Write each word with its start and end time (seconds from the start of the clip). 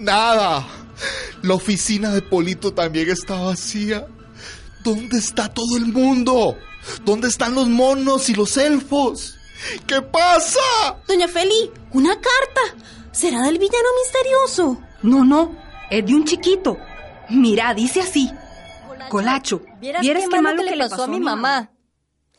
Nada. 0.00 0.66
La 1.42 1.54
oficina 1.54 2.10
de 2.10 2.22
Polito 2.22 2.72
también 2.72 3.10
está 3.10 3.34
vacía. 3.34 4.06
¿Dónde 4.82 5.18
está 5.18 5.52
todo 5.52 5.76
el 5.76 5.86
mundo? 5.86 6.56
¿Dónde 7.04 7.28
están 7.28 7.54
los 7.54 7.68
monos 7.68 8.30
y 8.30 8.34
los 8.34 8.56
elfos? 8.56 9.36
¿Qué 9.86 10.00
pasa? 10.00 10.60
Doña 11.06 11.28
Feli, 11.28 11.70
una 11.92 12.14
carta. 12.14 12.84
¿Será 13.12 13.42
del 13.42 13.58
villano 13.58 13.88
misterioso? 14.02 14.80
No, 15.02 15.24
no, 15.24 15.54
es 15.90 16.06
de 16.06 16.14
un 16.14 16.24
chiquito. 16.24 16.78
Mira, 17.28 17.74
dice 17.74 18.00
así. 18.00 18.30
Colacho, 19.10 19.62
¿vieras, 19.80 20.02
qué, 20.02 20.40
malo 20.40 20.62
que 20.62 20.76
le 20.76 20.88
pasó, 20.88 21.04
a 21.04 21.08
mi 21.08 21.20
mamá? 21.20 21.72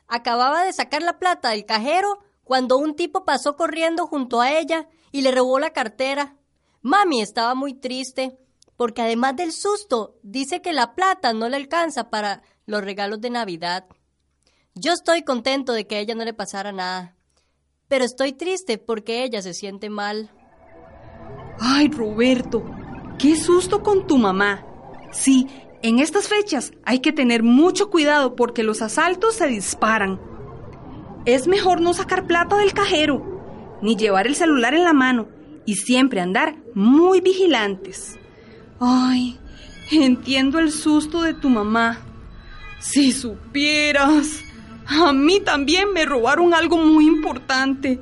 Acababa 0.07 0.63
de 0.63 0.73
sacar 0.73 1.01
la 1.01 1.20
plata 1.20 1.49
del 1.49 1.65
cajero 1.65 2.23
cuando 2.43 2.77
un 2.77 2.95
tipo 2.95 3.25
pasó 3.25 3.55
corriendo 3.55 4.07
junto 4.07 4.41
a 4.41 4.51
ella 4.51 4.87
y 5.12 5.21
le 5.21 5.31
robó 5.31 5.59
la 5.59 5.71
cartera. 5.73 6.37
Mami 6.81 7.21
estaba 7.21 7.53
muy 7.53 7.76
triste 7.76 8.37
porque 8.76 9.04
además 9.04 9.35
del 9.35 9.51
susto, 9.51 10.15
dice 10.24 10.62
que 10.63 10.74
la 10.74 10.96
plata 10.96 11.34
no 11.34 11.48
le 11.48 11.55
alcanza 11.55 12.10
para 12.10 12.41
los 12.65 12.84
regalos 12.84 13.21
de 13.21 13.29
Navidad. 13.29 13.85
Yo 14.74 14.93
estoy 14.93 15.21
contento 15.21 15.74
de 15.74 15.85
que 15.85 15.98
a 15.98 15.99
ella 15.99 16.15
no 16.15 16.26
le 16.26 16.34
pasara 16.34 16.71
nada, 16.71 17.15
pero 17.87 18.04
estoy 18.04 18.34
triste 18.34 18.79
porque 18.79 19.24
ella 19.24 19.43
se 19.43 19.54
siente 19.54 19.91
mal. 19.91 20.32
Ay, 21.59 21.90
Roberto, 21.90 22.63
qué 23.20 23.35
susto 23.35 23.84
con 23.84 24.07
tu 24.07 24.18
mamá. 24.18 24.65
Sí, 25.12 25.48
en 25.84 25.99
estas 25.99 26.27
fechas 26.27 26.71
hay 26.84 26.99
que 26.99 27.12
tener 27.12 27.43
mucho 27.43 27.91
cuidado 27.91 28.35
porque 28.35 28.63
los 28.63 28.82
asaltos 28.82 29.35
se 29.35 29.46
disparan. 29.46 30.20
Es 31.26 31.46
mejor 31.46 31.82
no 31.82 31.93
sacar 31.93 32.26
plata 32.26 32.57
del 32.57 32.74
cajero, 32.74 33.77
ni 33.84 33.96
llevar 33.96 34.26
el 34.26 34.35
celular 34.35 34.74
en 34.74 34.85
la 34.85 34.93
mano 34.93 35.40
y 35.65 35.76
siempre 35.76 36.21
andar 36.21 36.55
muy 36.73 37.21
vigilantes. 37.21 38.17
Ay, 38.79 39.40
entiendo 39.91 40.59
el 40.59 40.71
susto 40.71 41.21
de 41.21 41.34
tu 41.34 41.49
mamá. 41.49 41.99
Si 42.79 43.12
supieras, 43.12 44.43
a 44.87 45.13
mí 45.13 45.40
también 45.40 45.93
me 45.93 46.05
robaron 46.05 46.53
algo 46.53 46.77
muy 46.77 47.05
importante. 47.05 47.99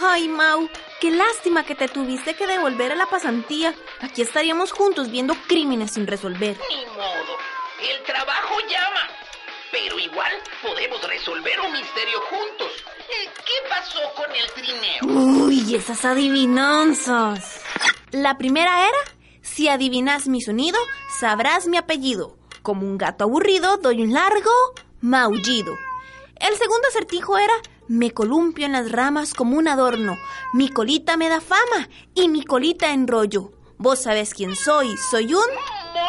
Ay, 0.00 0.28
Mau, 0.28 0.68
qué 1.00 1.10
lástima 1.10 1.64
que 1.64 1.74
te 1.74 1.88
tuviste 1.88 2.34
que 2.34 2.46
devolver 2.46 2.92
a 2.92 2.94
la 2.94 3.06
pasantía. 3.06 3.74
Aquí 4.00 4.22
estaríamos 4.22 4.70
juntos 4.70 5.10
viendo 5.10 5.34
crímenes 5.48 5.92
sin 5.92 6.06
resolver. 6.06 6.56
Ni 6.70 6.86
modo, 6.94 7.36
el 7.82 8.02
trabajo 8.04 8.54
llama. 8.70 9.08
Pero 9.72 9.98
igual 9.98 10.32
podemos 10.62 11.02
resolver 11.02 11.60
un 11.60 11.72
misterio 11.72 12.20
juntos. 12.30 12.67
Eh, 13.78 13.84
¿Qué 13.84 14.00
pasó 14.00 14.14
con 14.14 14.34
el 14.34 14.52
trineo? 14.52 15.44
Uy, 15.44 15.74
esas 15.74 16.04
adivinanzas. 16.04 17.60
La 18.10 18.38
primera 18.38 18.88
era, 18.88 18.98
si 19.42 19.68
adivinas 19.68 20.28
mi 20.28 20.40
sonido, 20.40 20.78
sabrás 21.18 21.66
mi 21.66 21.76
apellido. 21.76 22.36
Como 22.62 22.86
un 22.86 22.98
gato 22.98 23.24
aburrido, 23.24 23.76
doy 23.78 24.02
un 24.02 24.12
largo 24.12 24.50
maullido. 25.00 25.76
El 26.36 26.56
segundo 26.56 26.88
acertijo 26.88 27.38
era, 27.38 27.54
me 27.88 28.12
columpio 28.12 28.66
en 28.66 28.72
las 28.72 28.90
ramas 28.90 29.34
como 29.34 29.56
un 29.56 29.68
adorno. 29.68 30.18
Mi 30.52 30.68
colita 30.68 31.16
me 31.16 31.28
da 31.28 31.40
fama 31.40 31.88
y 32.14 32.28
mi 32.28 32.44
colita 32.44 32.92
enrollo. 32.92 33.52
Vos 33.76 34.02
sabés 34.02 34.34
quién 34.34 34.56
soy, 34.56 34.96
soy 35.10 35.34
un... 35.34 35.40
¡Mono! 35.94 36.08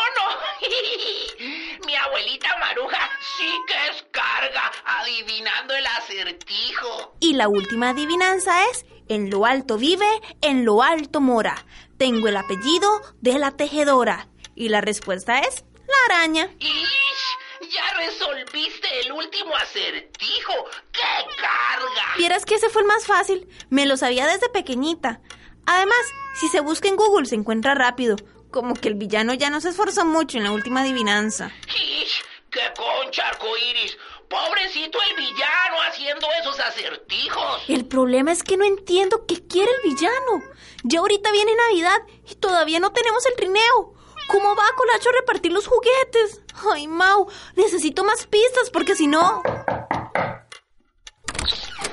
mi 1.90 1.96
abuelita 1.96 2.56
Maruja 2.60 3.10
sí 3.36 3.52
que 3.66 3.74
es 3.90 4.06
carga 4.12 4.72
adivinando 4.86 5.74
el 5.74 5.88
acertijo. 5.88 7.16
Y 7.20 7.34
la 7.34 7.48
última 7.48 7.90
adivinanza 7.90 8.70
es, 8.70 8.86
en 9.08 9.32
lo 9.32 9.48
alto 9.48 9.80
vive, 9.80 10.08
en 10.42 10.66
lo 10.66 10.84
alto 10.84 11.20
mora. 11.20 11.66
Tengo 11.98 12.28
el 12.28 12.38
apellido 12.38 13.02
de 13.22 13.40
la 13.40 13.58
tejedora. 13.58 14.28
Y 14.54 14.70
la 14.70 14.82
respuesta 14.82 15.40
es, 15.40 15.66
la 15.88 16.16
araña. 16.16 16.52
¡Ish! 16.60 17.72
Ya 17.72 17.98
resolviste 17.98 18.88
el 19.00 19.12
último 19.12 19.56
acertijo. 19.56 20.54
¡Qué 20.92 21.26
carga! 21.42 22.16
Vieras 22.18 22.46
que 22.46 22.56
ese 22.56 22.70
fue 22.70 22.84
el 22.84 22.88
más 22.88 23.08
fácil. 23.08 23.50
Me 23.72 23.88
lo 23.88 23.98
sabía 23.98 24.28
desde 24.28 24.50
pequeñita. 24.50 25.22
Además, 25.66 25.98
si 26.36 26.50
se 26.50 26.60
busca 26.60 26.88
en 26.88 26.96
Google 26.96 27.26
se 27.26 27.36
encuentra 27.36 27.74
rápido. 27.74 28.16
Como 28.52 28.74
que 28.74 28.88
el 28.88 28.96
villano 28.96 29.34
ya 29.34 29.50
no 29.50 29.62
se 29.62 29.70
esforzó 29.70 30.06
mucho 30.06 30.38
en 30.38 30.44
la 30.44 30.52
última 30.52 30.82
adivinanza. 30.82 31.52
¡Ish! 31.68 32.24
¡Qué 32.50 32.62
concha, 32.76 33.28
arcoíris! 33.28 33.98
Pobrecito 34.28 35.00
el 35.10 35.16
villano 35.16 35.82
haciendo 35.88 36.28
esos 36.40 36.60
acertijos. 36.60 37.64
El 37.68 37.86
problema 37.86 38.32
es 38.32 38.44
que 38.44 38.58
no 38.58 38.66
entiendo 38.66 39.26
qué 39.28 39.46
quiere 39.48 39.72
el 39.72 39.90
villano. 39.90 40.44
Ya 40.84 41.00
ahorita 41.00 41.32
viene 41.32 41.56
Navidad 41.56 42.02
y 42.30 42.36
todavía 42.36 42.80
no 42.80 42.92
tenemos 42.92 43.26
el 43.26 43.36
trineo. 43.36 43.94
¿Cómo 44.28 44.56
va 44.56 44.64
Colacho 44.76 45.10
a 45.10 45.14
repartir 45.14 45.52
los 45.52 45.66
juguetes? 45.66 46.42
Ay, 46.72 46.88
Mau, 46.88 47.28
necesito 47.56 48.04
más 48.04 48.28
pistas 48.28 48.70
porque 48.70 48.96
si 48.96 49.08
no... 49.08 49.42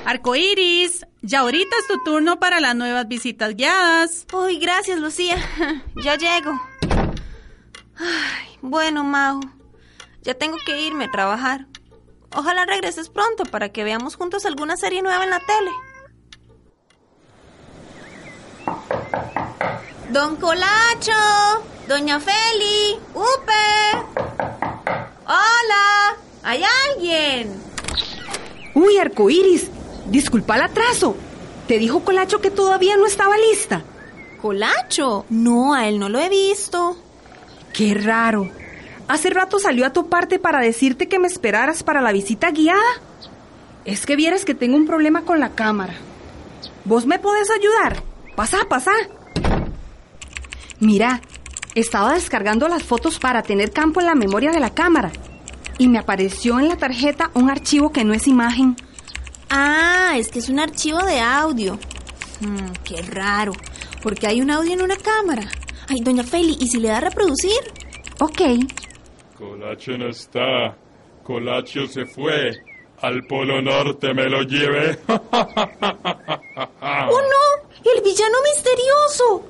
Arcoiris, 0.06 1.04
ya 1.20 1.40
ahorita 1.40 1.76
es 1.80 1.88
tu 1.88 1.98
turno 2.04 2.38
para 2.38 2.60
las 2.60 2.76
nuevas 2.76 3.08
visitas 3.08 3.56
guiadas. 3.56 4.24
Ay, 4.32 4.60
gracias, 4.60 5.00
Lucía. 5.00 5.36
Ya 6.04 6.14
llego. 6.16 6.52
Ay, 7.98 8.56
bueno, 8.62 9.02
Mau. 9.02 9.40
Ya 10.22 10.34
tengo 10.34 10.58
que 10.64 10.80
irme 10.80 11.06
a 11.06 11.10
trabajar. 11.10 11.66
Ojalá 12.32 12.66
regreses 12.66 13.08
pronto 13.08 13.42
para 13.46 13.70
que 13.70 13.82
veamos 13.82 14.14
juntos 14.14 14.46
alguna 14.46 14.76
serie 14.76 15.02
nueva 15.02 15.24
en 15.24 15.30
la 15.30 15.40
tele. 15.40 15.72
Don 20.10 20.36
Colacho, 20.36 21.64
Doña 21.88 22.20
Feli, 22.20 23.00
Upe. 23.12 24.04
Hola, 25.26 26.16
¿hay 26.44 26.62
alguien? 26.92 27.60
Uy, 28.74 28.98
arcoíris, 28.98 29.70
disculpa 30.08 30.56
el 30.56 30.62
atraso. 30.62 31.16
Te 31.66 31.78
dijo 31.78 32.04
Colacho 32.04 32.40
que 32.40 32.50
todavía 32.50 32.96
no 32.96 33.06
estaba 33.06 33.36
lista. 33.36 33.82
¿Colacho? 34.40 35.26
No, 35.30 35.74
a 35.74 35.88
él 35.88 35.98
no 35.98 36.08
lo 36.08 36.18
he 36.18 36.28
visto. 36.28 36.96
Qué 37.72 37.94
raro. 37.94 38.50
Hace 39.08 39.30
rato 39.30 39.58
salió 39.58 39.86
a 39.86 39.92
tu 39.92 40.08
parte 40.08 40.38
para 40.38 40.60
decirte 40.60 41.08
que 41.08 41.18
me 41.18 41.28
esperaras 41.28 41.82
para 41.82 42.00
la 42.00 42.12
visita 42.12 42.50
guiada. 42.50 42.80
Es 43.84 44.04
que 44.04 44.16
vieras 44.16 44.44
que 44.44 44.54
tengo 44.54 44.76
un 44.76 44.86
problema 44.86 45.22
con 45.22 45.40
la 45.40 45.50
cámara. 45.50 45.94
¿Vos 46.84 47.06
me 47.06 47.18
podés 47.18 47.50
ayudar? 47.50 48.02
Pasa, 48.34 48.58
pasa. 48.68 48.92
Mira, 50.80 51.20
estaba 51.74 52.14
descargando 52.14 52.68
las 52.68 52.82
fotos 52.82 53.18
para 53.18 53.42
tener 53.42 53.72
campo 53.72 54.00
en 54.00 54.06
la 54.06 54.14
memoria 54.14 54.50
de 54.50 54.60
la 54.60 54.70
cámara 54.70 55.10
y 55.78 55.88
me 55.88 55.98
apareció 55.98 56.58
en 56.58 56.68
la 56.68 56.76
tarjeta 56.76 57.30
un 57.34 57.50
archivo 57.50 57.92
que 57.92 58.04
no 58.04 58.14
es 58.14 58.26
imagen. 58.26 58.76
Ah, 59.50 59.95
es 60.18 60.28
que 60.28 60.38
es 60.38 60.48
un 60.48 60.58
archivo 60.58 61.02
de 61.04 61.20
audio. 61.20 61.78
Hmm, 62.40 62.72
qué 62.84 63.02
raro, 63.02 63.52
porque 64.02 64.26
hay 64.26 64.40
un 64.40 64.50
audio 64.50 64.72
en 64.72 64.82
una 64.82 64.96
cámara. 64.96 65.48
Ay, 65.88 66.00
doña 66.02 66.24
Feli, 66.24 66.56
¿y 66.58 66.68
si 66.68 66.78
le 66.78 66.88
da 66.88 66.98
a 66.98 67.00
reproducir? 67.00 67.60
Ok. 68.20 68.40
Colacho 69.38 69.92
no 69.98 70.08
está. 70.08 70.76
Colacho 71.22 71.86
se 71.86 72.06
fue. 72.06 72.52
Al 73.02 73.26
Polo 73.26 73.60
Norte 73.60 74.14
me 74.14 74.28
lo 74.28 74.42
llevé. 74.42 74.98
¡Oh, 75.08 75.20
no! 76.80 77.68
¡El 77.84 78.02
villano 78.02 78.38
misterioso! 78.42 79.44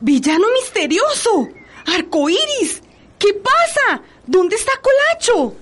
¡Villano 0.00 0.46
misterioso! 0.54 1.48
¡Arcoíris! 1.86 2.82
¿Qué 3.18 3.34
pasa? 3.34 4.02
¿Dónde 4.26 4.56
está 4.56 4.72
Colacho? 4.80 5.54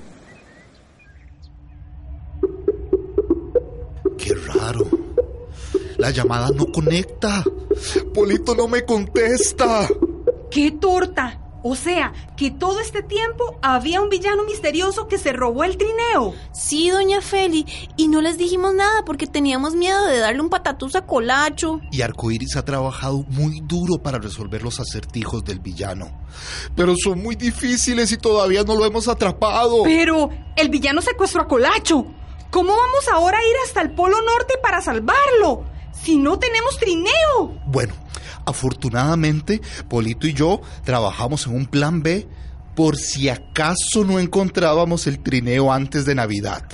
La 6.00 6.11
llamada 6.12 6.49
no 6.55 6.64
conecta. 6.73 7.44
Polito 8.14 8.55
no 8.55 8.69
me 8.69 8.87
contesta. 8.87 9.87
¡Qué 10.50 10.70
torta! 10.70 11.38
O 11.62 11.76
sea, 11.76 12.14
que 12.38 12.50
todo 12.50 12.81
este 12.81 13.02
tiempo 13.02 13.58
había 13.61 14.00
un 14.00 14.08
villano 14.08 14.44
misterioso 14.44 15.08
que 15.08 15.19
se 15.19 15.35
robó 15.35 15.62
el 15.62 15.76
trineo. 15.76 16.32
Sí, 16.52 16.88
doña 16.88 17.20
Feli, 17.20 17.67
y 17.99 18.08
no 18.08 18.23
les 18.23 18.38
dijimos 18.38 18.73
nada 18.73 19.05
porque 19.05 19.26
teníamos 19.26 19.75
miedo 19.75 20.06
de 20.06 20.20
darle 20.20 20.41
un 20.41 20.49
patatús 20.49 20.97
a 20.97 21.05
Colacho. 21.05 21.82
Y 21.93 22.00
Arcoiris 22.00 22.56
ha 22.56 22.64
trabajado 22.64 23.26
muy 23.29 23.61
duro 23.61 24.02
para 24.02 24.19
resolver 24.19 24.62
los 24.62 24.81
acertijos 24.81 25.44
del 25.44 25.61
villano. 25.61 26.11
Pero 26.75 26.94
son 26.97 27.23
muy 27.23 27.37
difíciles 27.37 28.11
y 28.11 28.17
todavía 28.17 28.64
no 28.64 28.75
lo 28.75 28.87
hemos 28.87 29.06
atrapado. 29.06 29.82
Pero 29.82 30.31
el 30.56 30.70
villano 30.70 31.02
secuestró 31.02 31.43
a 31.43 31.47
Colacho. 31.47 32.06
¿Cómo 32.50 32.73
vamos 32.75 33.06
ahora 33.12 33.37
a 33.37 33.43
ir 33.43 33.56
hasta 33.67 33.82
el 33.82 33.91
Polo 33.91 34.17
Norte 34.23 34.55
para 34.62 34.81
salvarlo? 34.81 35.70
Si 36.02 36.17
no 36.17 36.38
tenemos 36.38 36.79
trineo. 36.79 37.61
Bueno, 37.67 37.94
afortunadamente, 38.47 39.61
Polito 39.88 40.26
y 40.26 40.32
yo 40.32 40.61
trabajamos 40.85 41.47
en 41.47 41.55
un 41.55 41.67
plan 41.67 42.02
B 42.02 42.26
por 42.75 42.97
si 42.97 43.29
acaso 43.29 44.05
no 44.06 44.19
encontrábamos 44.19 45.06
el 45.06 45.23
trineo 45.23 45.73
antes 45.73 46.05
de 46.06 46.14
Navidad. 46.14 46.64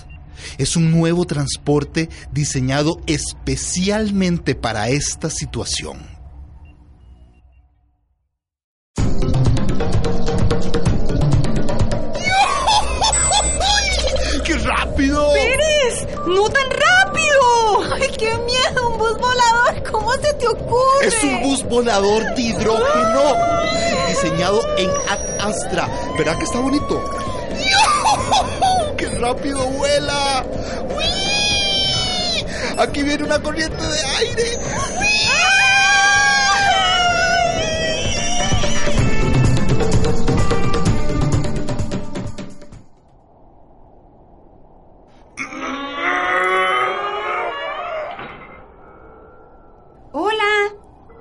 Es 0.59 0.77
un 0.77 0.91
nuevo 0.91 1.25
transporte 1.25 2.09
diseñado 2.31 3.01
especialmente 3.07 4.55
para 4.55 4.89
esta 4.89 5.31
situación. 5.31 5.99
¡Qué 14.45 14.59
rápido! 14.59 15.33
¡Pérez! 15.33 16.07
¡No 16.27 16.49
tan 16.49 16.71
rápido! 16.71 16.86
¡Ay, 18.17 18.27
qué 18.27 18.39
miedo! 18.39 18.89
¡Un 18.89 18.99
bus 18.99 19.19
volador! 19.19 19.83
¿Cómo 19.91 20.11
se 20.15 20.33
te 20.35 20.49
ocurre? 20.49 21.07
Es 21.07 21.23
un 21.23 21.43
bus 21.43 21.63
volador 21.65 22.35
de 22.35 22.43
hidrógeno 22.43 23.37
diseñado 24.09 24.63
en 24.79 24.89
Ad 24.89 25.49
Astra. 25.49 25.87
¿Verdad 26.17 26.39
que 26.39 26.45
está 26.45 26.59
bonito? 26.61 26.99
¡Qué 28.97 29.09
rápido 29.09 29.59
vuela! 29.67 30.45
¡Uy! 30.97 32.47
Aquí 32.79 33.03
viene 33.03 33.25
una 33.25 33.39
corriente 33.43 33.83
de 33.87 34.05
aire. 34.05 34.59
Hola, 34.65 35.66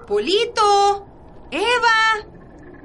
Polito, 0.07 1.07
Eva, 1.49 2.27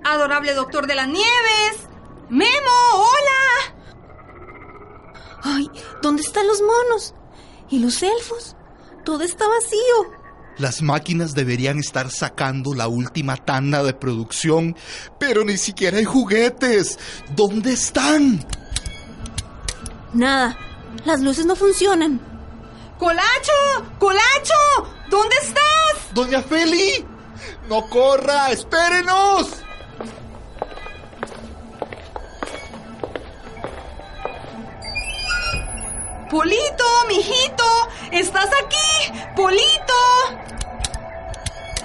adorable 0.05 0.55
doctor 0.55 0.87
de 0.87 0.95
las 0.95 1.07
nieves, 1.07 1.89
Memo, 2.31 2.49
hola. 2.95 3.75
Ay, 5.43 5.71
¿dónde 6.01 6.23
están 6.23 6.47
los 6.47 6.63
monos? 6.63 7.15
¿Y 7.69 7.81
los 7.81 8.03
elfos? 8.03 8.57
Todo 9.05 9.23
está 9.23 9.47
vacío. 9.49 10.19
Las 10.57 10.81
máquinas 10.81 11.35
deberían 11.35 11.79
estar 11.79 12.11
sacando 12.11 12.75
la 12.75 12.89
última 12.89 13.37
tanda 13.37 13.83
de 13.83 13.93
producción, 13.93 14.77
pero 15.19 15.45
ni 15.45 15.59
siquiera 15.59 15.99
hay 15.99 16.05
juguetes. 16.05 16.99
¿Dónde 17.37 17.73
están? 17.73 18.47
Nada, 20.15 20.59
las 21.05 21.21
luces 21.21 21.45
no 21.45 21.55
funcionan. 21.55 22.21
¡Colacho! 22.99 23.53
¡Colacho! 23.99 24.55
¿Dónde 25.09 25.37
estás? 25.43 26.15
Doña 26.15 26.43
Feli, 26.43 27.07
no 27.69 27.89
corra, 27.89 28.51
espérenos. 28.51 29.63
Polito, 36.31 36.85
mijito, 37.09 37.65
¿estás 38.13 38.49
aquí? 38.65 39.13
Polito. 39.35 39.95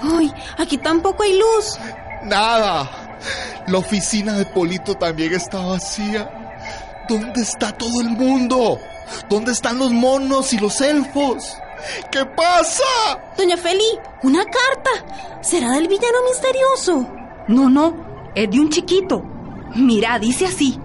Ay, 0.02 0.32
aquí 0.56 0.78
tampoco 0.78 1.24
hay 1.24 1.36
luz. 1.36 1.78
Nada. 2.22 3.18
La 3.66 3.78
oficina 3.78 4.34
de 4.34 4.46
Polito 4.46 4.94
también 4.94 5.34
está 5.34 5.58
vacía. 5.58 6.30
¿Dónde 7.08 7.42
está 7.42 7.72
todo 7.72 8.00
el 8.00 8.10
mundo? 8.10 8.80
¿Dónde 9.28 9.52
están 9.52 9.78
los 9.78 9.90
monos 9.90 10.52
y 10.52 10.58
los 10.58 10.80
elfos? 10.80 11.56
¿Qué 12.10 12.24
pasa? 12.24 12.84
Doña 13.36 13.56
Feli, 13.56 13.98
una 14.22 14.44
carta. 14.44 15.40
¿Será 15.42 15.72
del 15.72 15.88
villano 15.88 16.18
misterioso? 16.28 17.06
No, 17.48 17.68
no, 17.68 17.94
es 18.34 18.50
de 18.50 18.60
un 18.60 18.70
chiquito. 18.70 19.22
Mira, 19.74 20.18
dice 20.18 20.46
así. 20.46 20.78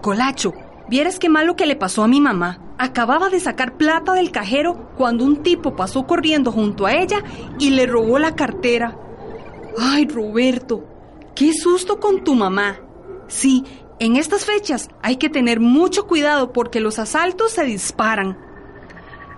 Colacho, 0.00 0.54
vieras 0.88 1.18
qué 1.18 1.28
malo 1.28 1.56
que 1.56 1.66
le 1.66 1.76
pasó 1.76 2.02
a 2.02 2.08
mi 2.08 2.20
mamá. 2.20 2.60
Acababa 2.78 3.28
de 3.28 3.38
sacar 3.38 3.76
plata 3.76 4.14
del 4.14 4.32
cajero 4.32 4.90
cuando 4.96 5.24
un 5.24 5.42
tipo 5.42 5.76
pasó 5.76 6.06
corriendo 6.06 6.50
junto 6.50 6.86
a 6.86 6.94
ella 6.94 7.22
y 7.58 7.70
le 7.70 7.86
robó 7.86 8.18
la 8.18 8.34
cartera. 8.34 8.98
Ay, 9.78 10.06
Roberto, 10.06 10.84
qué 11.34 11.52
susto 11.52 12.00
con 12.00 12.24
tu 12.24 12.34
mamá. 12.34 12.80
Sí, 13.28 13.64
en 14.00 14.16
estas 14.16 14.44
fechas 14.44 14.88
hay 15.02 15.16
que 15.16 15.28
tener 15.28 15.60
mucho 15.60 16.06
cuidado 16.06 16.52
porque 16.52 16.80
los 16.80 16.98
asaltos 16.98 17.52
se 17.52 17.64
disparan. 17.64 18.38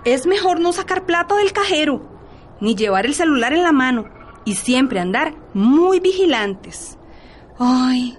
Es 0.06 0.24
mejor 0.24 0.60
no 0.60 0.72
sacar 0.72 1.04
plata 1.04 1.34
del 1.34 1.52
cajero, 1.52 2.00
ni 2.60 2.76
llevar 2.76 3.06
el 3.06 3.14
celular 3.14 3.52
en 3.52 3.64
la 3.64 3.72
mano 3.72 4.08
y 4.44 4.54
siempre 4.54 5.00
andar 5.00 5.34
muy 5.52 5.98
vigilantes. 5.98 6.96
Ay, 7.58 8.16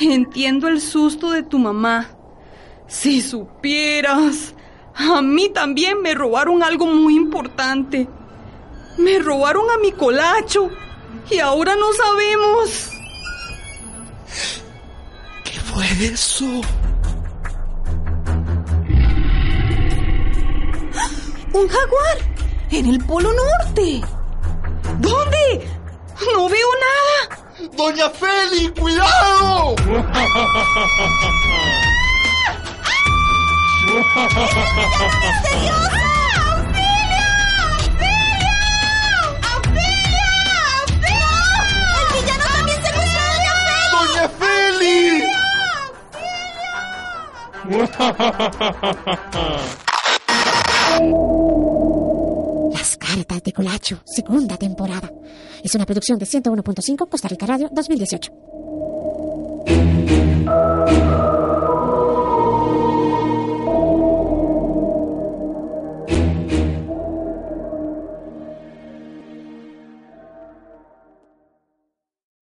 entiendo 0.00 0.66
el 0.66 0.80
susto 0.80 1.30
de 1.30 1.42
tu 1.42 1.58
mamá. 1.58 2.08
Si 2.86 3.20
supieras, 3.20 4.54
a 4.94 5.20
mí 5.20 5.50
también 5.50 6.00
me 6.00 6.14
robaron 6.14 6.62
algo 6.62 6.86
muy 6.86 7.16
importante. 7.16 8.08
Me 8.96 9.18
robaron 9.18 9.68
a 9.68 9.76
mi 9.76 9.92
colacho 9.92 10.70
y 11.30 11.38
ahora 11.40 11.76
no 11.76 11.92
sabemos. 11.92 12.90
¿Qué 15.44 15.60
fue 15.60 15.84
eso? 16.06 16.62
¡Un 21.56 21.66
jaguar! 21.68 22.18
¡En 22.70 22.84
el 22.86 23.02
Polo 23.06 23.32
Norte! 23.32 24.02
¿Dónde? 24.98 25.66
No 26.34 26.50
veo 26.50 26.68
nada. 26.84 27.70
Doña 27.74 28.10
Feli, 28.10 28.68
cuidado. 28.78 29.74
¡El 29.78 29.94
villano 42.12 42.44
también 42.52 42.84
secuestró 42.84 43.20
a 43.20 43.88
Doña 43.92 44.28
Feli! 44.28 45.24
Doña 47.70 48.12
Feli. 49.32 49.85
Colacho, 53.56 54.02
segunda 54.04 54.58
temporada. 54.58 55.10
Es 55.64 55.74
una 55.74 55.86
producción 55.86 56.18
de 56.18 56.26
101.5 56.26 57.08
Costa 57.08 57.26
Rica 57.26 57.46
Radio 57.46 57.70
2018. 57.72 58.30